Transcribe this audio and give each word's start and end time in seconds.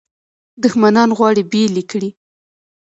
دښمنان 0.63 1.09
غواړي 1.17 1.43
بیل 1.51 1.73
یې 1.79 1.83
کړي. 1.91 2.09